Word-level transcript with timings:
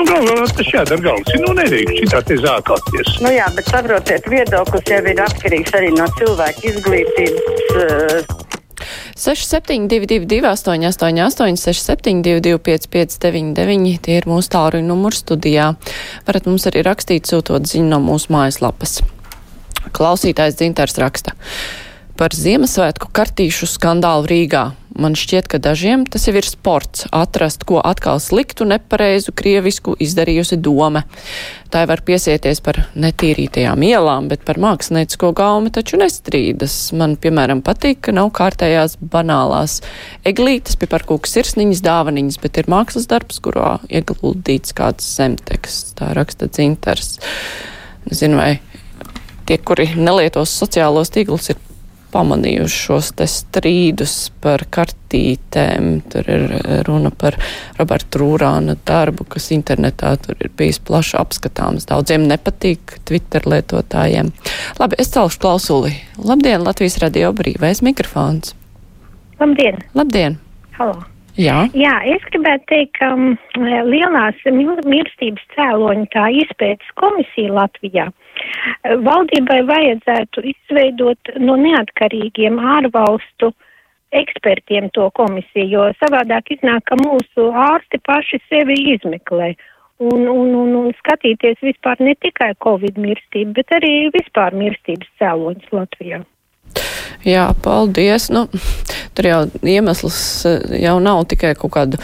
nu, 0.00 0.06
galvā 0.08 0.46
tas 0.56 0.70
jādara 0.72 1.04
galvas. 1.04 1.40
Nu, 1.44 1.54
nedrīkst 1.58 2.02
šitā 2.02 2.22
te 2.28 2.38
zākāties. 2.40 3.16
Nu 3.24 3.32
jā, 3.34 3.48
bet 3.56 3.68
saprotiet, 3.70 4.28
viedoklis 4.32 4.88
jau 4.88 5.00
ir 5.12 5.24
atkarīgs 5.26 5.74
arī 5.76 5.90
no 5.96 6.08
cilvēka 6.18 6.70
izglītības. 6.72 7.74
Uh, 7.76 8.46
6722, 9.20 10.40
888, 10.48 11.60
672, 11.60 12.56
559, 12.64 14.00
tie 14.00 14.16
ir 14.16 14.28
mūsu 14.30 14.48
tālruņa 14.54 14.88
numuri 14.88 15.18
studijā. 15.18 15.74
Varat 16.28 16.48
mums 16.48 16.64
arī 16.70 16.84
rakstīt, 16.86 17.28
sūtot 17.28 17.68
ziņu 17.68 17.92
no 17.92 18.00
mūsu 18.00 18.32
mājaslapas. 18.32 19.02
Klausītājs 19.96 20.56
Dzintars 20.60 20.96
raksta 21.00 21.36
par 22.20 22.34
Ziemassvētku 22.36 23.08
kartīšu 23.16 23.68
skandālu 23.68 24.28
Rīgā. 24.28 24.64
Man 24.98 25.14
šķiet, 25.14 25.46
ka 25.46 25.60
dažiem 25.62 26.02
tas 26.10 26.24
jau 26.26 26.34
ir 26.34 26.46
sports 26.46 27.04
atrast, 27.14 27.62
ko 27.68 27.78
atkal 27.78 28.18
sliktu, 28.22 28.66
nepareizu, 28.66 29.30
krievisku 29.36 29.94
izdarījusi 30.02 30.58
doma. 30.58 31.04
Tā 31.70 31.84
var 31.86 32.02
piesieties 32.02 32.58
par 32.64 32.80
netīrītajām 32.98 33.84
ielām, 33.86 34.26
bet 34.32 34.42
par 34.48 34.58
māksliniecisko 34.58 35.30
gaumi 35.38 35.70
taču 35.70 36.00
nestrīdas. 36.00 36.74
Man, 36.98 37.14
piemēram, 37.22 37.62
patīk, 37.62 38.02
ka 38.08 38.16
nav 38.16 38.32
kārtējās 38.34 38.98
banālās 38.98 39.78
eglītes, 40.26 40.78
piparkūks 40.80 41.38
sirsniņas, 41.38 41.84
dāvaniņas, 41.86 42.40
bet 42.42 42.58
ir 42.58 42.70
mākslas 42.74 43.06
darbs, 43.10 43.38
kurā 43.44 43.76
ieguldīts 43.86 44.74
kāds 44.74 45.06
zemteksts. 45.20 45.94
Tā 46.02 46.10
raksta 46.18 46.50
dzintars. 46.50 47.14
Nezinu, 48.10 48.42
vai 48.42 48.52
tie, 49.46 49.62
kuri 49.62 49.92
nelietos 49.94 50.50
sociālos 50.58 51.14
tīklus, 51.14 51.52
ir 51.54 51.62
pamanījuši 52.12 52.80
šos 52.86 53.10
strīdus 53.30 54.14
par 54.42 54.64
kartītēm. 54.72 55.90
Tur 56.12 56.30
ir 56.30 56.56
runa 56.88 57.12
par 57.14 57.36
Robertu 57.78 58.22
Rūrāna 58.22 58.76
darbu, 58.86 59.26
kas 59.30 59.50
internetā 59.54 60.14
tur 60.24 60.38
ir 60.40 60.52
bijis 60.56 60.80
plaši 60.82 61.16
apskatāms. 61.20 61.88
Daudziem 61.90 62.26
nepatīk 62.30 62.98
Twitter 63.08 63.46
lietotājiem. 63.50 64.32
Labi, 64.80 64.98
es 65.02 65.12
celšu 65.14 65.42
klausuli. 65.42 65.94
Labdien, 66.18 66.64
Latvijas 66.66 67.00
radio 67.02 67.32
brīvais 67.36 67.84
mikrofons. 67.86 68.54
Labdien! 69.40 69.80
Labdien! 69.96 70.38
Halo! 70.76 71.00
Jā. 71.40 71.62
Jā, 71.78 71.94
es 72.10 72.24
gribētu 72.32 72.66
teikt, 72.68 72.98
ka 72.98 73.12
um, 73.14 73.36
lielās 73.88 74.36
mirstības 74.50 75.44
cēloņu 75.54 76.08
tā 76.12 76.26
izpētes 76.42 76.90
komisija 77.00 77.54
Latvijā 77.54 78.10
valdībai 79.08 79.60
vajadzētu 79.68 80.44
izveidot 80.52 81.34
no 81.40 81.56
neatkarīgiem 81.60 82.58
ārvalstu 82.76 83.52
ekspertiem 84.10 84.88
to 84.94 85.06
komisiju, 85.14 85.68
jo 85.70 85.84
savādāk 86.00 86.50
iznāk, 86.56 86.82
ka 86.90 86.98
mūsu 86.98 87.50
ārsti 87.54 88.00
paši 88.06 88.40
sevi 88.48 88.78
izmeklē. 88.96 89.52
Un, 90.00 90.24
un, 90.32 90.54
un, 90.56 90.74
un 90.80 90.92
skatīties 90.96 91.60
vispār 91.62 92.00
ne 92.00 92.14
tikai 92.24 92.54
covid 92.64 92.96
mirstību, 92.98 93.52
bet 93.58 93.74
arī 93.76 94.08
vispār 94.14 94.56
mirstības 94.56 95.10
cēloņus 95.20 95.74
Latvijā. 95.76 96.22
Jā, 97.28 97.50
paldies. 97.62 98.30
Nu, 98.32 98.46
tur 99.14 99.28
jau 99.28 99.40
iemesls 99.60 100.20
eh, 100.48 100.78
jau 100.86 100.96
nav 101.04 101.26
tikai 101.28 101.52
kaut 101.58 101.74
kāda 101.76 102.00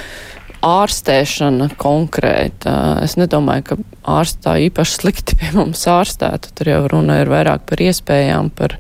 ārstēšana 0.67 1.71
konkrēta. 1.81 2.75
Es 3.05 3.17
nedomāju, 3.21 3.67
ka 3.71 3.79
ārstā 4.19 4.57
īpaši 4.67 4.97
slikti 5.01 5.39
pie 5.41 5.53
mums 5.57 5.87
ārstētu. 5.91 6.55
Tur 6.59 6.73
jau 6.73 6.83
runa 6.93 7.21
ir 7.23 7.33
vairāk 7.33 7.67
par 7.71 7.83
iespējām, 7.87 8.53
par, 8.57 8.79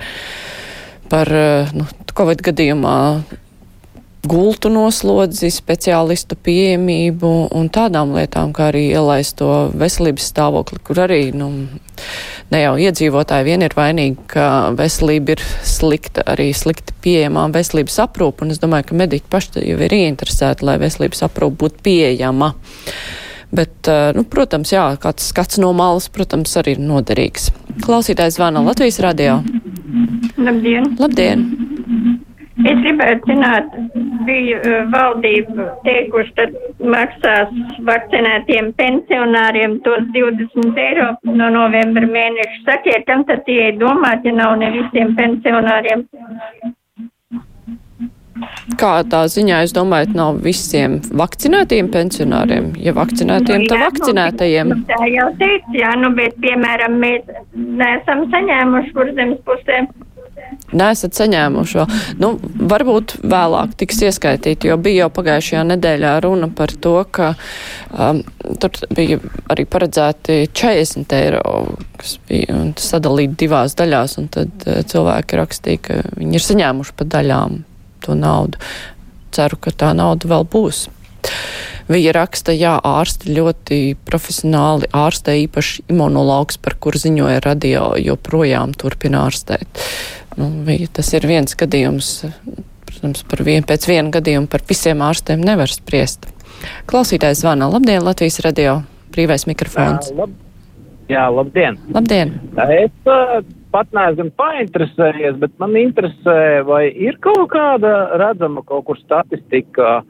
par 1.12 1.32
nu, 1.76 1.88
Covid 2.16 2.40
gadījumā 2.46 2.98
gultu 4.26 4.70
noslodzi, 4.72 5.50
speciālistu 5.54 6.36
pieejamību 6.46 7.32
un 7.56 7.68
tādām 7.72 8.14
lietām, 8.16 8.52
kā 8.56 8.70
arī 8.70 8.86
ielaist 8.90 9.36
to 9.40 9.50
veselības 9.76 10.30
stāvokli, 10.32 10.80
kur 10.86 11.00
arī, 11.06 11.20
nu, 11.36 11.50
ne 12.52 12.62
jau 12.62 12.74
iedzīvotāji 12.86 13.46
vien 13.48 13.66
ir 13.66 13.76
vainīgi, 13.76 14.26
ka 14.32 14.46
veselība 14.78 15.36
ir 15.36 15.44
slikta, 15.66 16.24
arī 16.34 16.50
slikti 16.56 16.96
pieejamā 17.04 17.46
veselības 17.54 18.00
aprūpa, 18.06 18.46
un 18.46 18.54
es 18.54 18.62
domāju, 18.62 18.90
ka 18.90 18.98
mediķi 19.02 19.30
paši 19.32 19.66
jau 19.66 19.78
ir 19.86 19.96
ieinteresēti, 20.00 20.66
lai 20.66 20.78
veselības 20.82 21.24
aprūpa 21.28 21.62
būtu 21.64 21.86
pieejama. 21.86 22.52
Bet, 23.56 23.88
eh, 23.88 24.10
nu, 24.16 24.24
protams, 24.26 24.72
jā, 24.74 24.88
kāds 25.00 25.30
skats 25.30 25.60
no 25.62 25.70
malas, 25.76 26.10
protams, 26.12 26.56
arī 26.58 26.74
ir 26.76 26.82
noderīgs. 26.82 27.52
Klausītājs 27.86 28.40
zvana 28.40 28.64
Latvijas 28.66 28.98
radio. 29.04 29.38
Labdien! 30.36 30.96
Labdien! 30.98 31.65
Es 32.66 32.78
gribētu 32.82 33.30
zināt, 33.30 33.74
bija 34.26 34.58
uh, 34.58 34.78
valdība 34.92 35.68
teikuši, 35.84 36.32
tad 36.38 36.54
maksās 36.94 37.52
vakcinētiem 37.86 38.72
pensionāriem 38.80 39.78
tos 39.86 40.06
20 40.16 40.80
eiro 40.86 41.12
no 41.30 41.50
novembra 41.54 42.08
mēneša. 42.10 42.62
Sakiet, 42.66 43.04
kam 43.10 43.26
tad 43.28 43.44
tie 43.46 43.70
ir 43.70 43.78
domāti, 43.82 44.32
ja 44.32 44.40
nav 44.40 44.56
ne 44.62 44.72
visiem 44.74 45.14
pensionāriem? 45.18 46.06
Kādā 48.76 49.22
ziņā 49.32 49.62
jūs 49.64 49.72
domājat, 49.76 50.10
nav 50.18 50.42
visiem 50.44 50.98
vakcinētiem 51.22 51.88
pensionāriem? 51.92 52.72
Ja 52.82 52.92
vakcinētiem, 52.96 53.64
tad 53.70 53.84
vakcinētajiem. 53.86 54.74
Nu, 54.74 54.82
tā 54.90 54.98
jau 55.12 55.30
teica, 55.40 55.76
jā, 55.78 55.94
nu, 56.02 56.10
bet, 56.18 56.36
piemēram, 56.42 56.98
mēs 57.00 57.30
neesam 57.54 58.26
saņēmuši 58.34 58.92
kurzemes 58.98 59.40
pusē 59.48 59.86
Nesat 59.86 59.95
saņēmuši 61.16 61.78
vēl. 61.78 62.00
Nu, 62.22 62.32
varbūt 62.72 63.16
vēlāk 63.22 63.76
tiks 63.80 64.02
ieskaitīti, 64.08 64.70
jo 64.70 64.78
bija 64.80 65.06
jau 65.06 65.12
pagājušajā 65.18 65.62
nedēļā 65.72 66.14
runa 66.24 66.50
par 66.56 66.72
to, 66.72 66.96
ka 67.10 67.32
um, 67.90 68.22
tur 68.62 68.76
bija 68.96 69.20
arī 69.52 69.66
paredzēti 69.68 70.42
40 70.52 71.16
eiro, 71.20 71.54
kas 72.00 72.18
bija 72.28 72.60
sadalīti 72.80 73.40
divās 73.46 73.76
daļās, 73.78 74.18
un 74.22 74.28
tad 74.32 74.66
uh, 74.66 74.82
cilvēki 74.86 75.40
rakstīja, 75.42 75.84
ka 75.88 76.02
viņi 76.16 76.38
ir 76.38 76.46
saņēmuši 76.50 76.96
pa 76.98 77.08
daļām 77.16 77.62
to 78.06 78.18
naudu. 78.18 78.60
Ceru, 79.36 79.58
ka 79.60 79.72
tā 79.74 79.92
nauda 79.96 80.30
vēl 80.30 80.46
būs. 80.48 80.86
Viņa 81.86 82.12
raksta, 82.16 82.54
jā, 82.56 82.74
ārsti 82.82 83.34
ļoti 83.36 83.78
profesionāli 84.08 84.88
ārstē, 84.96 85.36
īpaši 85.44 85.86
imunologs, 85.92 86.58
par 86.58 86.74
kur 86.82 86.98
ziņoja 86.98 87.44
radio, 87.44 87.92
joprojām 88.00 88.74
turpina 88.74 89.26
ārstēt. 89.28 89.84
Nu, 90.36 90.50
tas 90.92 91.12
ir 91.16 91.26
viens 91.28 91.56
gadījums. 91.58 92.10
Protams, 92.86 93.24
par 93.28 93.42
vien, 93.44 93.64
pēc 93.66 93.86
viena 93.88 94.12
gadījuma 94.14 94.48
par 94.52 94.64
visiem 94.68 95.02
ārstiem 95.04 95.42
nevar 95.44 95.72
spriest. 95.72 96.28
Klausītājs 96.88 97.42
zvana. 97.42 97.68
Labdien, 97.72 98.04
Latvijas 98.04 98.40
radio. 98.44 98.80
Brīvais 99.12 99.46
mikrofons. 99.48 100.10
Jā, 100.10 100.16
lab, 100.18 100.34
jā 101.10 101.24
labdien. 101.32 101.78
Labdien. 101.94 102.34
Es 102.76 103.08
uh, 103.10 103.38
pat 103.72 103.92
neesmu 103.96 104.30
painteresējies, 104.40 105.38
bet 105.40 105.56
man 105.62 105.76
interesē, 105.80 106.62
vai 106.68 106.86
ir 106.90 107.18
kaut 107.24 107.48
kāda 107.52 107.94
redzama 108.20 108.64
kaut 108.66 108.86
kur 108.88 109.00
statistika, 109.00 110.02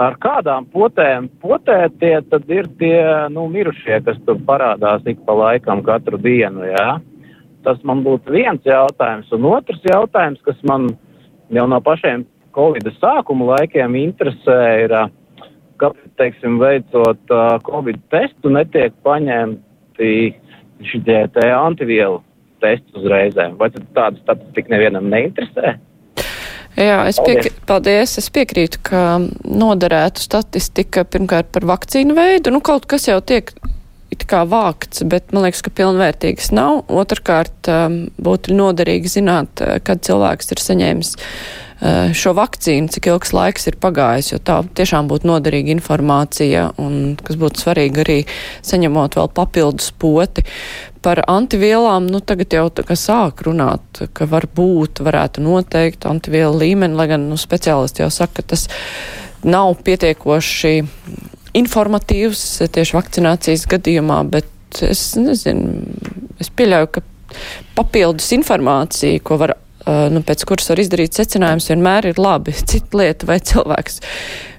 ar 0.00 0.16
kādām 0.22 0.66
potēm 0.72 1.28
potētie 1.42 2.16
tad 2.30 2.50
ir 2.50 2.70
tie, 2.80 3.00
nu, 3.34 3.46
mirušie, 3.52 4.00
kas 4.06 4.18
tur 4.26 4.40
parādās 4.46 5.04
ik 5.10 5.20
pa 5.26 5.36
laikam 5.38 5.84
katru 5.86 6.18
dienu, 6.18 6.66
jā. 6.70 6.88
Tas 7.64 7.80
man 7.88 8.02
būtu 8.04 8.34
viens 8.34 8.64
jautājums. 8.66 9.30
Un 9.32 9.46
otrs 9.48 9.80
jautājums, 9.88 10.42
kas 10.44 10.58
man 10.68 10.90
jau 11.52 11.66
no 11.70 11.80
pašiem 11.84 12.26
Covid 12.54 12.86
sākuma 13.00 13.54
laikiem 13.54 13.96
interesē, 13.98 14.58
ir, 14.84 14.94
kāpēc, 15.82 16.10
teiksim, 16.20 16.60
veicot 16.62 17.34
Covid 17.66 17.98
testu, 18.12 18.52
netiek 18.54 18.94
paņemti 19.06 20.12
šitie 20.84 21.18
te 21.34 21.48
antivielu 21.54 22.20
testi 22.62 23.00
uzreizēm. 23.00 23.58
Vai 23.60 23.70
tad 23.74 23.88
tāda 23.96 24.22
statistika 24.22 24.74
nevienam 24.76 25.08
neinteresē? 25.12 25.76
Jā, 26.74 27.04
es, 27.06 27.20
piek 27.22 27.52
paldies, 27.68 28.16
es 28.18 28.26
piekrītu, 28.34 28.80
ka 28.88 29.02
noderētu 29.46 30.22
statistika 30.24 31.04
pirmkārt 31.06 31.52
par 31.54 31.66
vakcīnu 31.70 32.16
veidu. 32.16 32.50
Nu, 32.54 32.58
kaut 32.66 32.88
kas 32.90 33.06
jau 33.06 33.20
tiek 33.22 33.52
it 34.14 34.24
kā 34.30 34.44
vākts, 34.48 35.04
bet 35.10 35.34
man 35.34 35.46
liekas, 35.46 35.64
ka 35.64 35.72
pilnvērtīgas 35.74 36.52
nav. 36.54 36.84
Otrakārt, 36.92 37.70
um, 37.70 38.00
būtu 38.22 38.56
noderīgi 38.56 39.18
zināt, 39.18 39.60
uh, 39.60 39.76
kad 39.84 40.04
cilvēks 40.06 40.54
ir 40.54 40.62
saņēmis 40.62 41.14
uh, 41.18 42.14
šo 42.16 42.34
vakcīnu, 42.38 42.90
cik 42.94 43.10
ilgs 43.10 43.34
laiks 43.36 43.68
ir 43.70 43.78
pagājis, 43.82 44.32
jo 44.32 44.40
tā 44.42 44.60
tiešām 44.78 45.10
būtu 45.10 45.28
noderīga 45.28 45.74
informācija 45.74 46.70
un, 46.80 47.16
kas 47.20 47.38
būtu 47.40 47.64
svarīgi 47.66 48.04
arī 48.04 48.18
saņemot 48.64 49.18
vēl 49.18 49.30
papildus 49.34 49.90
poti. 49.98 50.46
Par 51.04 51.20
antivielām, 51.28 52.06
nu 52.08 52.22
tagad 52.24 52.54
jau 52.56 52.68
tā 52.72 52.86
kā 52.88 52.96
sāk 52.96 53.44
runāt, 53.44 54.06
ka 54.16 54.28
varbūt 54.30 55.02
varētu 55.04 55.44
noteikt 55.44 56.08
antivielu 56.08 56.56
līmeni, 56.62 56.96
lai 56.96 57.10
gan 57.12 57.28
nu, 57.28 57.36
speciālisti 57.40 58.04
jau 58.04 58.10
saka, 58.14 58.40
ka 58.40 58.54
tas 58.54 58.68
nav 59.44 59.74
pietiekoši 59.84 60.78
informatīvs 61.54 62.44
tieši 62.74 62.96
vakcinācijas 62.96 63.66
gadījumā, 63.70 64.20
bet 64.30 64.82
es 64.82 65.12
nezinu, 65.18 65.84
es 66.42 66.50
pieļauju, 66.50 66.90
ka 66.94 67.04
papildus 67.78 68.30
informācija, 68.36 69.22
ko 69.24 69.38
var, 69.42 69.54
nu, 69.86 70.22
pēc 70.26 70.44
kuras 70.48 70.70
var 70.72 70.82
izdarīt 70.82 71.16
secinājums, 71.16 71.70
vienmēr 71.70 72.10
ir 72.10 72.20
labi. 72.20 72.54
Cita 72.70 73.00
lieta, 73.00 73.28
vai 73.30 73.38
cilvēks 73.42 74.00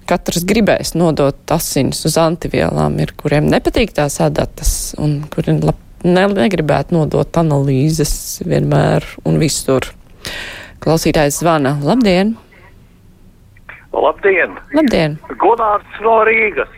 katrs 0.09 0.45
gribēs 0.47 0.94
nodot 0.97 1.56
asinis 1.56 2.03
uz 2.07 2.18
antivielām, 2.21 3.00
ir 3.01 3.15
kuriem 3.18 3.50
nepatīk 3.50 3.95
tās 3.97 4.19
adatas 4.24 4.94
un 5.01 5.24
kuri 5.33 5.57
lab, 5.63 5.80
ne, 6.06 6.27
negribētu 6.30 6.95
nodot 6.95 7.42
analīzes 7.42 8.44
vienmēr 8.45 9.07
un 9.25 9.39
visur. 9.42 9.89
Klausītājs 10.83 11.39
zvana. 11.42 11.77
Labdien! 11.81 12.36
Labdien! 13.95 14.57
Labdien! 14.75 15.15
Gunārs 15.42 16.01
no 16.03 16.19
Rīgas. 16.27 16.69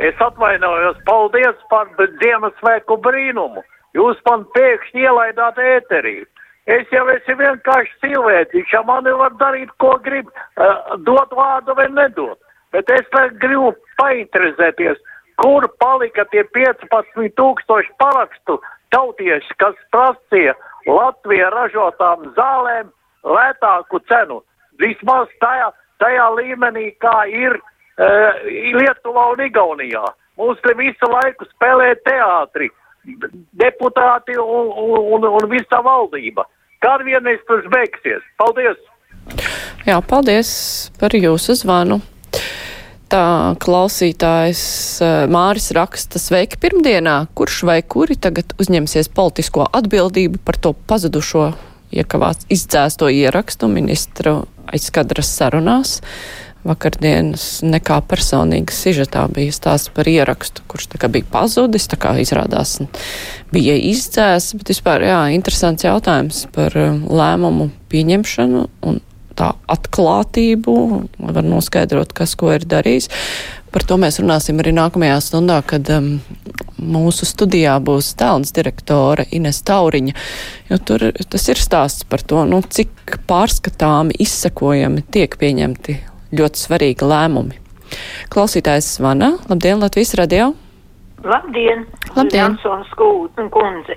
Es 0.00 0.16
atvainojos, 0.24 0.96
paldies 1.04 1.56
par 1.68 1.88
Ziemassvētku 2.22 2.96
brīnumu. 3.04 3.60
Jūs 3.92 4.20
man 4.24 4.46
pēkšņi 4.54 5.02
ielaidāt 5.04 5.58
ēterī. 5.60 6.22
Es 6.70 6.88
jau 6.94 7.02
esmu 7.10 7.36
vienkārši 7.40 7.96
cilvēks, 8.04 8.72
ja 8.72 8.80
mani 8.86 9.12
var 9.18 9.34
darīt, 9.40 9.72
ko 9.82 9.96
grib, 10.04 10.28
uh, 10.30 10.96
dot 11.04 11.32
vārdu 11.36 11.74
vai 11.76 11.88
nedot. 11.92 12.38
Bet 12.72 12.88
es 12.94 13.08
gribu 13.42 13.72
painteresēties, 13.98 15.00
kur 15.42 15.66
palika 15.82 16.24
tie 16.30 16.44
15 16.54 17.34
tūkstoši 17.36 17.92
parakstu 17.98 18.60
tautieši, 18.94 19.56
kas 19.58 19.74
prasīja 19.92 20.54
Latvijā 20.86 21.50
ražotām 21.52 22.30
zālēm 22.38 22.92
lētāku 23.24 24.00
cenu. 24.08 24.40
Vismaz 24.80 25.28
tajā, 25.42 25.72
tajā 26.00 26.28
līmenī, 26.38 26.92
kā 27.04 27.26
ir 27.28 27.58
Lietuvā 28.00 29.26
un 29.34 29.42
Igaunijā. 29.44 30.04
Mums 30.40 30.60
te 30.64 30.72
visu 30.78 31.08
laiku 31.10 31.44
spēlē 31.50 31.90
teātri, 32.06 32.70
deputāti 33.60 34.38
un, 34.40 34.70
un, 35.16 35.26
un, 35.28 35.48
visa 35.50 35.82
valdība. 35.84 36.46
Kad 36.80 37.04
vienreiz 37.04 37.42
tas 37.48 37.66
beigsies? 37.72 38.24
Paldies! 38.40 38.80
Jā, 39.84 39.98
paldies 40.00 40.50
par 41.00 41.12
jūsu 41.16 41.58
zvanu. 41.60 42.00
Tā 43.10 43.56
klausītājs 43.58 44.62
eh, 45.02 45.14
Māris 45.28 45.72
raksta 45.74 46.20
sveiki 46.22 46.60
pirmdienā, 46.62 47.24
kurš 47.34 47.64
vai 47.66 47.80
kuri 47.82 48.14
tagad 48.14 48.54
uzņemsies 48.62 49.10
politisko 49.16 49.66
atbildību 49.66 50.38
par 50.46 50.60
to 50.62 50.72
pazudušo 50.86 51.48
iekavās 51.90 52.46
izdzēsto 52.54 53.10
ierakstu 53.10 53.68
ministru 53.72 54.44
aizskadras 54.70 55.32
sarunās. 55.40 55.98
Vakardienas 56.60 57.62
nekā 57.64 58.02
personīga 58.04 58.74
sižetā 58.76 59.22
bija 59.32 59.52
stāsts 59.56 59.88
par 59.96 60.08
ierakstu, 60.10 60.60
kurš 60.68 60.90
tā 60.92 61.00
kā 61.00 61.08
bija 61.12 61.24
pazudis, 61.32 61.88
tā 61.88 61.96
kā 62.00 62.12
izrādās 62.20 62.76
bija 63.54 63.78
izdzēs, 63.80 64.52
bet 64.58 64.74
vispār, 64.74 65.06
jā, 65.08 65.20
interesants 65.32 65.86
jautājums 65.86 66.42
par 66.52 66.76
um, 66.76 67.06
lēmumu 67.08 67.70
pieņemšanu 67.92 68.66
un 68.90 69.00
tā 69.40 69.54
atklātību, 69.72 70.74
var 71.32 71.46
noskaidrot, 71.46 72.12
kas 72.12 72.36
ko 72.36 72.52
ir 72.52 72.68
darījis. 72.68 73.08
Par 73.72 73.86
to 73.86 73.96
mēs 74.02 74.18
runāsim 74.20 74.60
arī 74.60 74.74
nākamajā 74.76 75.16
stundā, 75.24 75.60
kad 75.64 75.88
um, 75.94 76.12
mūsu 76.76 77.24
studijā 77.28 77.78
būs 77.80 78.12
tēlns 78.20 78.52
direktore 78.52 79.24
Ines 79.32 79.62
Tauriņa, 79.64 80.16
jo 80.68 80.80
tur 80.84 81.08
tas 81.24 81.48
ir 81.48 81.62
stāsts 81.62 82.04
par 82.04 82.20
to, 82.20 82.44
nu, 82.50 82.60
cik 82.60 83.16
pārskatāmi, 83.30 84.18
izsakojami 84.26 85.08
tiek 85.08 85.40
pieņemti 85.40 86.00
ļoti 86.36 86.64
svarīgi 86.64 87.06
lēmumi. 87.06 87.58
Klausītājs 88.30 88.96
zvana. 88.98 89.34
Labdien, 89.50 89.80
Latvijas 89.82 90.14
radio! 90.18 90.52
Labdien! 91.24 91.86
Labdien. 92.16 92.56
Jansons 92.56 92.92
kundze! 92.96 93.96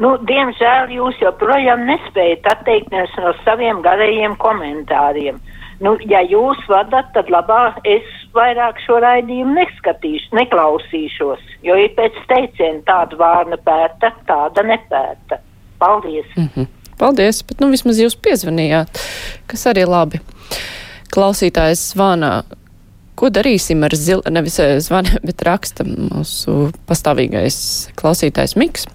Nu, 0.00 0.14
diemžēl 0.24 0.92
jūs 0.94 1.18
joprojām 1.20 1.82
nespējat 1.88 2.46
atteikties 2.48 3.16
no 3.20 3.34
saviem 3.44 3.82
garajiem 3.84 4.36
komentāriem. 4.40 5.40
Nu, 5.80 5.94
ja 6.08 6.20
jūs 6.24 6.60
vadat, 6.68 7.10
tad 7.14 7.28
labāk 7.32 7.80
es 7.88 8.06
vairāk 8.36 8.80
šo 8.84 9.00
raidījumu 9.00 9.56
neskatīšu, 9.56 10.34
neklausīšos, 10.36 11.44
jo 11.66 11.76
ir 11.80 11.94
pēc 11.96 12.16
teiciena 12.28 12.84
tāda 12.88 13.16
vārna 13.20 13.56
pēta, 13.64 14.12
tāda 14.28 14.64
nepēta. 14.68 15.40
Paldies! 15.80 16.28
Mm 16.36 16.48
-hmm. 16.54 16.68
Paldies, 17.00 17.42
bet 17.48 17.60
nu 17.60 17.70
vismaz 17.72 17.96
jūs 18.00 18.16
piezvanījāt, 18.16 19.00
kas 19.48 19.66
arī 19.66 19.86
labi. 19.88 20.20
Klausītājs 21.10 21.90
zvana. 21.92 22.42
Ko 23.18 23.28
darīsim 23.28 23.82
ar 23.84 23.92
zilu, 23.98 24.22
nevis 24.32 24.56
eh, 24.62 24.78
zvana, 24.80 25.18
bet 25.26 25.42
raksta 25.44 25.84
mūsu 25.84 26.70
pastāvīgais 26.88 27.58
klausītājs 28.00 28.56
Miks. 28.60 28.86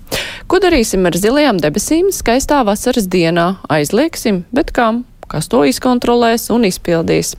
Ko 0.50 0.62
darīsim 0.64 1.06
ar 1.06 1.18
zilajām 1.20 1.60
debesīm 1.62 2.10
skaistā 2.16 2.64
vasaras 2.66 3.10
dienā? 3.12 3.52
Aizlieksim, 3.70 4.44
bet 4.56 4.74
kam? 4.76 5.04
Kas 5.30 5.50
to 5.52 5.64
izkontrolēs 5.68 6.50
un 6.54 6.66
izpildīs? 6.70 7.36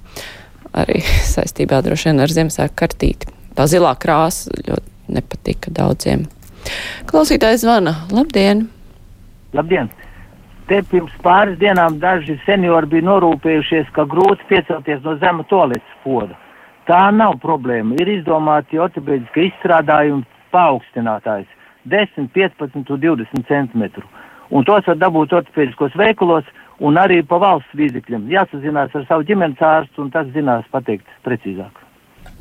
Arī 0.76 1.02
saistībā 1.34 1.82
droši 1.87 2.12
vien 2.12 2.23
ar 2.23 2.37
Ziemassvētku 2.38 2.78
kartīti. 2.84 3.32
Tā 3.56 3.67
zilā 3.70 3.94
krāsa 3.99 4.52
ļoti 4.61 5.14
nepatika 5.17 5.73
daudziem. 5.73 6.26
Klausītājs 7.08 7.62
zvana. 7.64 7.94
Labdien! 8.12 8.67
Labdien! 9.56 9.88
Te 10.66 10.80
pirms 10.90 11.12
pāris 11.22 11.60
dienām 11.60 12.00
daži 12.02 12.34
seniori 12.42 12.88
bija 12.90 13.06
norūpējušies, 13.06 13.92
ka 13.94 14.02
grūti 14.10 14.48
piecelties 14.48 15.04
no 15.04 15.14
zema 15.22 15.46
toaletes 15.46 16.00
poda. 16.02 16.34
Tā 16.90 17.04
nav 17.14 17.36
problēma. 17.42 17.94
Ir 18.02 18.10
izdomāti 18.16 18.80
ortopēdiski 18.82 19.46
izstrādājumi 19.52 20.26
paaugstinātājs 20.54 21.46
10, 21.94 22.28
15 22.34 22.82
un 22.82 23.00
20 23.06 23.46
cm. 23.46 23.86
Un 24.50 24.66
tos 24.66 24.90
var 24.90 24.98
dabūt 24.98 25.38
ortopēdiskos 25.38 25.94
veikalos 26.02 26.50
un 26.82 26.98
arī 26.98 27.22
pa 27.22 27.38
valsts 27.42 27.78
līdzekļiem. 27.78 28.26
Jāsazinās 28.34 28.94
ar 28.94 29.06
savu 29.06 29.26
ģimenes 29.30 29.62
ārstu 29.62 30.02
un 30.02 30.10
tas 30.10 30.26
zinās 30.34 30.66
pateikt 30.74 31.06
precīzāk. 31.22 31.86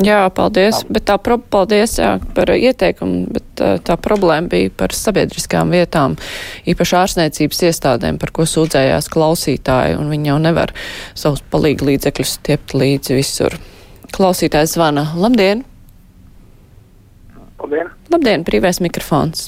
Jā, 0.04 0.26
paldies. 0.36 0.82
Bet 0.92 1.06
tā, 1.08 1.16
pro, 1.24 1.38
paldies 1.40 1.94
jā, 1.96 2.18
par 2.36 2.50
ieteikumu, 2.52 3.30
bet 3.32 3.46
tā, 3.56 3.70
tā 3.80 3.96
problēma 3.96 4.52
bija 4.52 4.72
par 4.76 4.92
sabiedriskām 4.92 5.72
vietām, 5.72 6.18
īpaši 6.68 6.98
ārstniecības 7.00 7.62
iestādēm, 7.70 8.20
par 8.20 8.34
ko 8.36 8.44
sūdzējās 8.50 9.08
klausītāji, 9.14 9.96
un 9.96 10.12
viņi 10.12 10.34
jau 10.34 10.40
nevar 10.44 10.76
savus 11.16 11.46
palīgu 11.54 11.88
līdzekļus 11.94 12.36
stiept 12.42 12.76
līdzi 12.76 13.16
visur. 13.16 13.56
Klausītājs 14.16 14.76
zvana. 14.76 15.08
Labdien! 15.16 15.64
Labdien! 17.64 17.94
Labdien, 18.12 18.44
brīvais 18.48 18.82
mikrofons. 18.84 19.48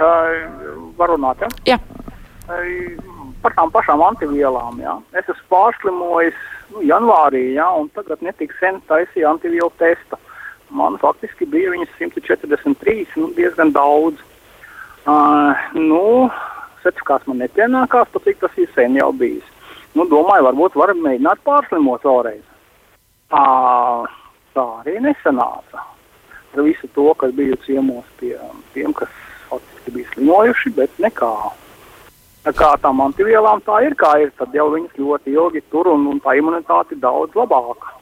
Uh, 0.00 0.48
var 0.96 1.12
runāt, 1.12 1.44
ja? 1.44 1.76
Jā. 1.76 1.78
Uh, 2.48 2.96
par 3.44 3.52
tām 3.58 3.72
pašām 3.74 4.00
antivielām, 4.06 4.80
jā. 4.80 4.96
Es 5.12 5.28
esmu 5.28 5.44
pārslimojis 5.52 6.40
nu, 6.72 6.82
janvārī, 6.88 7.42
jā, 7.56 7.68
un 7.78 7.88
tagad 7.96 8.22
netik 8.24 8.54
sen 8.58 8.80
taisīja 8.90 9.30
antivielu 9.32 9.70
testu. 9.80 10.18
Man 10.72 10.96
faktiski 11.00 11.46
bija 11.52 11.72
viņas 11.74 11.96
143, 11.98 13.16
nu, 13.20 13.28
diezgan 13.36 13.74
daudz. 13.74 14.22
Uh, 15.02 15.52
nu, 15.76 16.30
certifikāts 16.84 17.28
man 17.28 17.42
nepienākās, 17.42 18.10
pat 18.14 18.24
cik 18.28 18.40
tas 18.40 18.56
ir 18.60 18.70
sen 18.76 18.96
jau 18.96 19.10
bijis. 19.12 19.44
Nu, 19.92 20.06
domāju, 20.08 20.46
varbūt 20.48 20.78
varam 20.78 21.02
mēģināt 21.04 21.42
pārslimot 21.44 22.06
vēlreiz. 22.06 22.44
Uh, 23.32 24.06
tā 24.56 24.64
arī 24.80 24.98
nesanāca. 25.04 25.84
Ar 26.52 26.64
visu 26.64 26.88
to, 26.96 27.08
kas 27.20 27.32
bija 27.36 27.56
ciemos 27.66 28.08
pie 28.20 28.34
tiem, 28.74 28.92
kas 28.96 29.12
faktiski 29.48 29.94
bija 29.98 30.14
slimojuši, 30.14 30.72
bet 30.76 30.96
nekā. 31.00 31.32
Kā 32.42 32.72
tām 32.82 32.98
antivielām 33.04 33.60
tā 33.62 33.84
ir, 33.86 33.94
kā 33.94 34.16
ir, 34.24 34.32
tad 34.38 34.54
jau 34.56 34.66
viņas 34.72 34.98
ļoti 34.98 35.34
ilgi 35.36 35.62
tur 35.70 35.92
un, 35.92 36.08
un 36.10 36.18
tā 36.24 36.34
imunitāte 36.40 36.96
ir 36.96 37.02
daudz 37.04 37.36
labāka. 37.38 37.94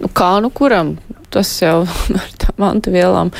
Nu, 0.00 0.08
kā 0.16 0.32
nu 0.42 0.50
kuram? 0.50 0.96
Tas 1.30 1.52
jau 1.62 1.84
ar 2.20 2.32
tām 2.42 2.64
antivielām. 2.66 3.30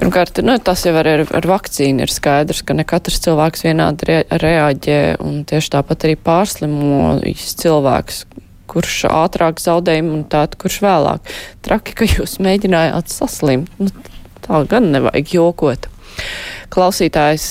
Pirmkārt, 0.00 0.40
nu, 0.46 0.56
tas 0.64 0.86
jau 0.86 0.94
ar, 0.96 1.10
ar 1.28 1.48
vakcīnu 1.50 2.06
ir 2.06 2.12
skaidrs, 2.12 2.62
ka 2.64 2.76
ne 2.78 2.86
katrs 2.88 3.20
cilvēks 3.26 3.66
vienādi 3.66 4.08
re, 4.08 4.18
reaģē, 4.32 5.00
un 5.20 5.42
tieši 5.48 5.74
tāpat 5.76 6.08
arī 6.08 6.16
pārslimojas 6.24 7.52
cilvēks, 7.60 8.22
kurš 8.68 9.02
ātrāk 9.10 9.60
zaudē 9.60 9.98
imunitāti, 10.00 10.60
kurš 10.62 10.80
vēlāk. 10.86 11.36
Traki, 11.68 11.96
ka 12.00 12.08
jūs 12.08 12.38
mēģinājāt 12.44 13.12
saslimt. 13.12 13.76
Nu, 13.76 13.92
tā 14.44 14.64
gan 14.70 14.88
nevajag 14.94 15.36
jokot. 15.36 15.90
Klausītājs 16.72 17.48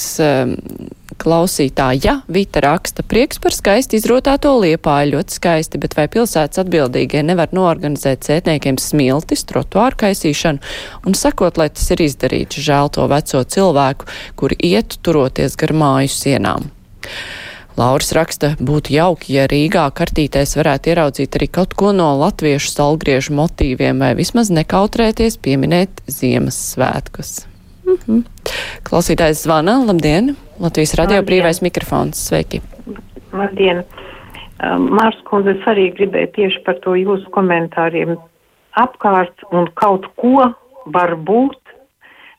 klausītāja 1.27 2.21
Vita 2.31 2.61
raksta 2.63 3.03
prieks 3.03 3.41
par 3.43 3.55
skaisti 3.55 3.99
izrotāto 3.99 4.53
liepāju, 4.61 5.17
ļoti 5.17 5.35
skaisti, 5.39 5.79
bet 5.81 5.97
vai 5.97 6.07
pilsētas 6.11 6.61
atbildīgie 6.63 7.23
nevar 7.27 7.51
noorganizēt 7.55 8.23
cētniekiem 8.27 8.79
smiltis, 8.79 9.43
trotuāru 9.49 9.99
kaisīšanu 10.05 10.63
un 11.07 11.17
sakot, 11.17 11.59
lai 11.59 11.67
tas 11.73 11.89
ir 11.95 12.05
izdarīts, 12.07 12.61
žēl 12.63 12.93
to 12.95 13.09
veco 13.11 13.43
cilvēku, 13.43 14.07
kuri 14.39 14.59
iet 14.69 14.99
turoties 15.03 15.59
gar 15.59 15.75
māju 15.75 16.13
sienām. 16.15 16.71
Lauris 17.77 18.09
raksta, 18.15 18.55
būtu 18.57 18.95
jauki, 18.95 19.35
ja 19.35 19.43
Rīgā 19.51 19.83
kartītēs 19.93 20.55
varētu 20.57 20.93
ieraudzīt 20.93 21.35
arī 21.37 21.49
kaut 21.59 21.75
ko 21.77 21.91
no 21.93 22.07
latviešu 22.23 22.71
salgriežu 22.71 23.35
motīviem 23.37 24.01
vai 24.01 24.15
vismaz 24.17 24.49
nekautrēties 24.49 25.37
pieminēt 25.43 26.01
Ziemassvētkus. 26.09 27.43
Mm 27.85 27.99
-hmm. 27.99 28.25
Klausītājs 28.87 29.41
zvana, 29.43 29.81
labdien! 29.83 30.31
Latvijas 30.63 30.93
radio 30.95 31.17
Labdien. 31.19 31.27
brīvais 31.27 31.57
mikrofons, 31.59 32.21
sveiki! 32.29 32.61
Labdien! 33.35 33.81
Mārs 34.63 35.17
kundze, 35.27 35.57
es 35.57 35.65
arī 35.67 35.89
gribēju 35.97 36.29
tieši 36.37 36.61
par 36.63 36.79
to 36.85 36.93
jūsu 36.95 37.27
komentāriem 37.35 38.15
apkārt 38.79 39.43
un 39.51 39.67
kaut 39.75 40.07
ko 40.15 40.53
var 40.95 41.15
būt, 41.19 41.59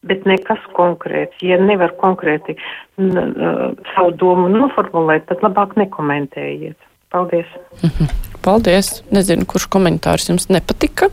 bet 0.09 0.25
nekas 0.25 0.65
konkrēts. 0.73 1.37
Ja 1.45 1.59
nevar 1.61 1.93
konkrēti 2.01 2.57
savu 2.97 4.15
domu 4.17 4.49
noformulēt, 4.49 5.29
tad 5.29 5.45
labāk 5.45 5.77
nekomentējiet. 5.77 6.79
Paldies! 7.13 7.53
Mhm. 7.83 8.09
Paldies! 8.41 9.03
Nezinu, 9.13 9.45
kurš 9.45 9.69
komentārs 9.77 10.31
jums 10.33 10.49
nepatika. 10.49 11.13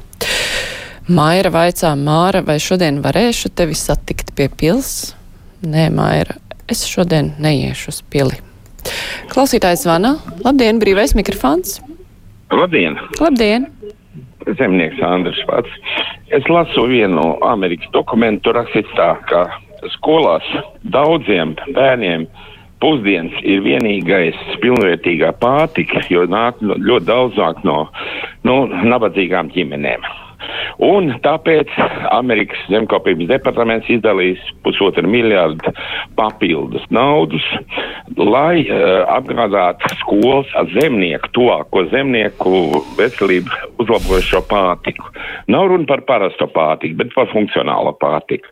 Maira 1.11 1.51
vaicā, 1.51 1.91
Māra, 1.99 2.39
vai 2.41 2.55
šodien 2.63 3.03
varēšu 3.03 3.51
tevi 3.51 3.75
satikt 3.75 4.31
pie 4.37 4.47
pils? 4.47 5.11
Nē, 5.65 5.87
Maira, 5.89 6.35
es 6.69 6.83
šodien 6.85 7.31
neiešu 7.41 7.89
uz 7.89 8.01
pili. 8.13 8.37
Klausītājs 9.31 9.81
zvana. 9.85 10.15
Labdien, 10.45 10.77
brīvais 10.81 11.15
mikrofons. 11.17 11.79
Labdien! 12.53 12.99
Labdien! 13.17 13.65
Zemnieks 14.59 15.01
Andris 15.01 15.39
pats. 15.49 15.71
Es 16.29 16.45
lasu 16.53 16.85
vienu 16.91 17.31
Amerikas 17.45 17.89
dokumentu, 17.95 18.53
rakstīts 18.53 18.93
tā, 18.93 19.15
ka 19.25 19.47
skolās 19.95 20.45
daudziem 20.93 21.55
bērniem 21.73 22.27
pusdienas 22.83 23.41
ir 23.41 23.63
vienīgais 23.65 24.37
pilnvērtīgā 24.61 25.31
pārtika, 25.41 26.03
jo 26.13 26.27
nāk 26.29 26.61
ļoti 26.61 27.09
daudz 27.09 27.41
nāk 27.41 27.65
no, 27.65 27.87
no 28.45 28.59
nabadzīgām 28.69 29.49
ģimenēm. 29.55 30.05
Un 30.83 31.13
tāpēc 31.23 31.71
Amerikas 32.11 32.59
zemkopības 32.71 33.29
departaments 33.29 33.87
izdalīs 33.91 34.41
pusotru 34.65 35.07
miljārdu 35.07 35.71
papildus 36.17 36.83
naudas, 36.91 37.45
lai 38.19 38.65
uh, 38.65 39.05
apgādātu 39.15 39.91
skolas 40.01 40.51
ar 40.59 40.67
zemnieku, 40.75 41.31
tuvāko 41.37 41.85
zemnieku 41.93 42.83
veselību 42.99 43.79
uzlabojošo 43.83 44.43
pārtiku. 44.49 45.11
Nav 45.51 45.69
runa 45.71 45.87
par 45.87 46.03
parasto 46.09 46.49
pārtiku, 46.51 46.99
bet 46.99 47.15
par 47.15 47.31
funkcionālo 47.31 47.95
pārtiku. 48.01 48.51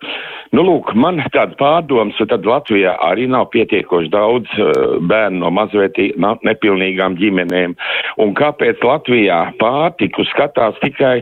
Nu, 0.54 0.64
lūk, 0.68 0.94
man 0.96 1.20
tāda 1.34 1.58
pārdoms, 1.60 2.18
ka 2.20 2.30
tad 2.36 2.48
Latvijā 2.48 2.96
arī 3.04 3.28
nav 3.28 3.50
pietiekoši 3.56 4.12
daudz 4.14 4.60
uh, 4.60 5.00
bērnu 5.04 5.44
no 5.44 5.52
mazvērtīgām, 5.60 6.44
nepilnīgām 6.48 7.18
ģimenēm. 7.20 7.76
Un 8.24 8.36
kāpēc 8.38 8.84
Latvijā 8.86 9.48
pārtiku 9.60 10.24
skatās 10.32 10.80
tikai 10.84 11.18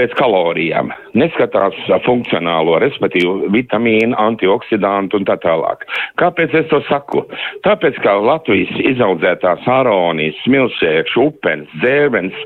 pēc 0.00 0.14
kalorijām, 0.16 0.94
neskatās 1.20 1.76
funkcionālo, 2.06 2.78
respektīvi 2.80 3.50
vitamīnu, 3.52 4.16
antioksidantu 4.16 5.20
un 5.20 5.28
tā 5.28 5.36
tālāk. 5.42 5.84
Kāpēc 6.20 6.56
es 6.62 6.70
to 6.72 6.80
saku? 6.88 7.26
Tāpēc, 7.66 8.00
ka 8.04 8.16
Latvijas 8.24 8.72
izaudzētās 8.94 9.68
aronijas, 9.68 10.40
smilšēks, 10.46 11.18
upens, 11.20 11.68
dzērvens 11.84 12.36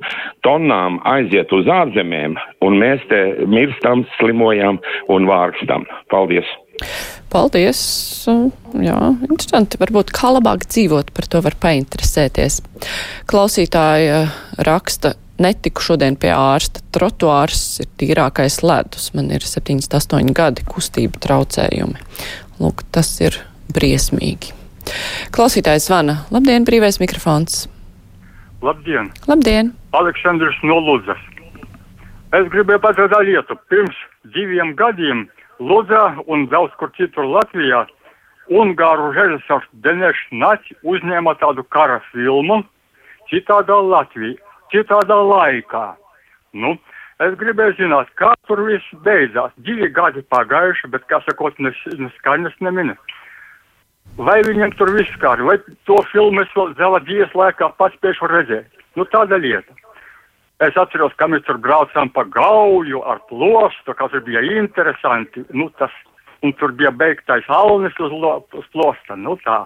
tonnām 0.47 0.99
aiziet 1.15 1.53
uz 1.55 1.71
ārzemēm, 1.71 2.37
un 2.67 2.79
mēs 2.83 3.07
te 3.13 3.23
mirstam, 3.47 4.07
slimojam 4.19 4.83
un 5.15 5.31
vārkstam. 5.31 5.87
Paldies! 6.11 6.51
Paldies! 7.31 7.81
Jā, 8.83 8.99
interesanti. 9.27 9.79
Varbūt 9.81 10.11
kā 10.15 10.33
labāk 10.35 10.67
dzīvot, 10.67 11.13
par 11.15 11.29
to 11.31 11.43
var 11.45 11.57
painteresēties. 11.63 12.61
Klausītāja 13.31 14.25
raksta, 14.67 15.15
netiku 15.41 15.83
šodien 15.83 16.17
pie 16.21 16.33
ārsta. 16.35 16.83
Trotuārs 16.95 17.63
ir 17.83 17.89
tīrākais 18.01 18.61
ledus. 18.65 19.11
Man 19.17 19.31
ir 19.35 19.45
78 19.45 20.35
gadi 20.37 20.65
kustību 20.69 21.21
traucējumi. 21.25 22.03
Lūk, 22.61 22.85
tas 22.95 23.11
ir 23.25 23.41
briesmīgi. 23.75 24.55
Klausītājs 25.35 25.89
zvana. 25.89 26.21
Labdien, 26.35 26.67
brīvais 26.69 27.01
mikrofons. 27.03 27.65
Labdien! 28.65 29.11
Labdien! 29.29 29.73
Aleksandrs 29.97 30.57
no 30.65 30.79
Ludzas. 30.81 31.21
Es 32.35 32.47
gribēju 32.53 32.81
pateikt 32.83 33.17
lietu. 33.27 33.57
Pirms 33.71 33.99
diviem 34.37 34.75
gadiem 34.79 35.27
Ludzā 35.61 36.15
un 36.27 36.49
daudz 36.53 36.73
kur 36.81 36.93
citur 36.97 37.29
Latvijā 37.29 37.85
Ungāru 38.53 39.13
režisors 39.17 39.65
Denešs 39.85 40.33
Nats 40.37 40.73
uzņēma 40.85 41.37
tādu 41.41 41.65
kara 41.73 42.01
filmu 42.13 42.61
citādā 43.31 43.79
Latvijā 43.81 44.37
citādā 44.73 45.19
laikā. 45.29 45.85
Nu, 46.55 46.77
es 47.25 47.37
gribēju 47.41 47.77
zināt, 47.81 48.11
kā 48.21 48.33
tur 48.49 48.63
viss 48.69 48.97
beidzās. 49.07 49.53
Divi 49.67 49.91
gadi 49.93 50.23
pagājuši, 50.31 50.91
bet, 50.95 51.07
kā 51.11 51.21
sakot, 51.27 51.59
ne, 51.59 51.75
ne 51.99 52.53
nemina. 52.61 52.97
Vai 54.17 54.41
viņiem 54.47 54.77
tur 54.79 54.93
viss 54.95 55.11
kā, 55.19 55.35
vai 55.43 55.57
to 55.89 55.97
filmu 56.13 56.45
es 56.45 56.53
vēl 56.55 56.75
zela 56.79 57.01
dzīves 57.03 57.35
laikā 57.35 57.73
pats 57.81 57.97
spēšu 57.99 58.31
redzēt. 58.31 58.71
Nu, 58.95 59.07
tāda 59.11 59.41
lieta. 59.41 59.75
Es 60.63 60.77
atceros, 60.79 61.15
ka 61.19 61.27
mēs 61.27 61.43
tur 61.49 61.59
braucām 61.59 62.13
pa 62.15 62.23
gauju 62.31 63.01
ar 63.11 63.19
plostu, 63.29 63.95
kas 63.99 64.15
bija 64.27 64.43
interesanti. 64.55 65.43
Nu, 65.51 65.67
tas, 65.81 65.91
un 66.47 66.55
tur 66.61 66.73
bija 66.79 66.93
beigtais 66.95 67.49
alnis 67.51 67.97
uz, 67.99 68.13
lo, 68.13 68.37
uz 68.55 68.69
plosta. 68.71 69.19
Nu, 69.19 69.35
tā. 69.43 69.65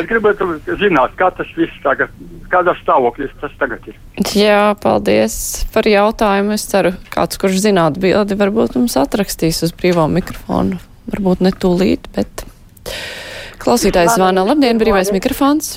Es 0.00 0.08
gribētu 0.08 0.48
zināt, 0.80 1.14
kā 1.20 1.30
tas 1.36 1.48
viss 1.58 1.82
tagad, 1.84 2.12
kādā 2.52 2.74
stāvoklis 2.80 3.32
tas 3.40 3.54
tagad 3.60 3.86
ir. 3.90 3.96
Jā, 4.36 4.74
paldies 4.82 5.38
par 5.74 5.88
jautājumu. 5.88 6.56
Es 6.56 6.66
ceru, 6.70 6.94
kāds, 7.12 7.40
kurš 7.40 7.62
zina 7.68 7.88
atbildi, 7.90 8.38
varbūt 8.38 8.78
mums 8.78 8.98
atrakstīs 9.00 9.62
uz 9.66 9.74
brīvā 9.76 10.06
mikrofonu. 10.12 10.80
Varbūt 11.12 11.44
ne 11.46 11.52
tūlīt, 11.54 12.08
bet 12.16 12.46
klausītājs 13.62 14.16
zvana. 14.16 14.46
Labdien, 14.46 14.80
brīvais 14.80 15.12
mikrofons! 15.14 15.76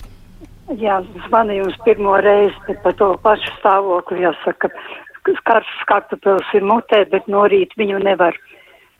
Jā, 0.77 0.99
zvanīju 1.25 1.63
jums 1.63 1.77
pirmo 1.81 2.15
reizi 2.21 2.75
par 2.83 2.93
to 2.97 3.13
pašu 3.23 3.53
stāvokli. 3.57 4.21
Jāsaka, 4.21 4.69
karsts 5.47 5.85
kartupels 5.89 6.45
ir 6.53 6.65
mutē, 6.65 7.03
bet 7.09 7.25
no 7.27 7.47
rīta 7.49 7.77
viņu 7.81 8.03
nevar. 8.05 8.37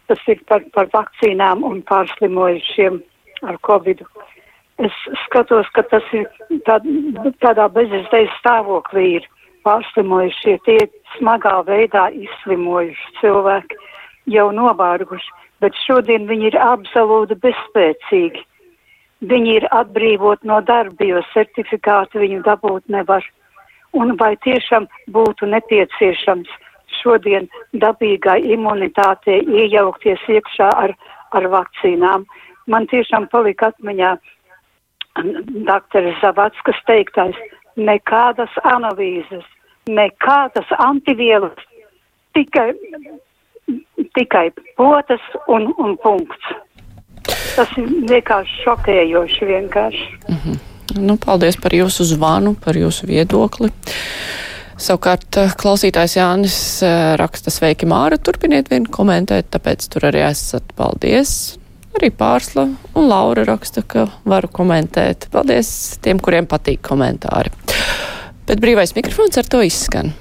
Tas 0.09 0.21
ir 0.31 0.41
par, 0.49 0.63
par 0.73 0.89
vakcīnām 0.93 1.61
un 1.67 1.83
pārslimojušiem 1.85 2.97
ar 3.45 3.59
covidu. 3.65 4.07
Es 4.79 4.95
skatos, 5.25 5.67
ka 5.75 5.83
tas 5.91 6.05
ir 6.15 6.27
tād, 6.67 6.85
tādā 7.43 7.65
bezizdējas 7.75 8.35
stāvoklī 8.39 9.05
ir 9.17 9.25
pārslimojušie, 9.67 10.55
tie 10.63 10.77
smagā 11.17 11.57
veidā 11.67 12.05
izslimojuši 12.15 13.17
cilvēki, 13.19 13.79
jau 14.31 14.47
novārguši, 14.55 15.33
bet 15.59 15.75
šodien 15.83 16.29
viņi 16.29 16.53
ir 16.53 16.57
absolūti 16.63 17.35
bezspēcīgi. 17.43 18.45
Viņi 19.29 19.57
ir 19.59 19.67
atbrīvot 19.75 20.47
no 20.47 20.61
darba, 20.63 21.03
jo 21.03 21.19
certifikātu 21.33 22.23
viņu 22.23 22.39
dabūt 22.47 22.87
nevar. 22.87 23.25
Un 23.99 24.15
vai 24.15 24.35
tiešām 24.45 24.87
būtu 25.11 25.49
nepieciešams 25.49 26.51
šodien 27.01 27.49
dabīgai 27.83 28.39
imunitātei 28.55 29.41
iejaukties 29.43 30.23
iekšā 30.29 30.69
ar, 30.85 30.95
ar 31.35 31.51
vakcīnām? 31.51 32.23
Man 32.69 32.87
tiešām 32.87 33.27
palika 33.33 33.73
atmiņā 33.73 34.13
doktora 35.67 36.13
Zavackas 36.21 36.79
teiktais, 36.87 37.35
nekādas 37.79 38.53
analīzes, 38.63 39.45
nekādas 39.89 40.69
antivielas, 40.77 41.55
tikai, 42.37 42.71
tikai 44.17 44.49
potas 44.77 45.23
un, 45.47 45.71
un 45.77 45.97
punkts. 46.03 46.55
Tas 47.55 47.71
ir 47.77 47.89
vienkārši 48.09 48.63
šokējoši 48.63 49.45
vienkārši. 49.45 50.09
Mm 50.29 50.35
-hmm. 50.43 50.59
Nu, 50.97 51.17
paldies 51.17 51.57
par 51.57 51.71
jūsu 51.71 52.03
zvanu, 52.03 52.55
par 52.65 52.73
jūsu 52.73 53.05
viedokli. 53.07 53.69
Savukārt 54.79 55.37
eh, 55.37 55.51
klausītājs 55.59 56.15
Jānis 56.17 56.83
eh, 56.83 57.15
raksta 57.19 57.51
sveiki 57.51 57.85
Māra, 57.85 58.17
turpiniet 58.17 58.69
vien 58.69 58.85
komentēt, 58.87 59.51
tāpēc 59.51 59.89
tur 59.91 60.01
arī 60.01 60.23
esat. 60.29 60.63
Paldies! 60.75 61.58
Arī 61.99 62.13
Pārsla 62.15 62.63
un 62.95 63.09
Laura 63.11 63.43
raksta, 63.43 63.81
ka 63.83 64.05
varu 64.23 64.47
komentēt. 64.55 65.25
Paldies 65.33 65.67
tiem, 65.99 66.21
kuriem 66.23 66.45
patīk 66.47 66.79
komentāri. 66.87 67.51
Bet 68.47 68.61
brīvais 68.63 68.95
mikrofons 68.95 69.35
ar 69.41 69.49
to 69.51 69.59
izskan. 69.67 70.13